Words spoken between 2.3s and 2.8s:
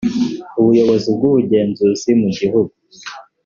gihugu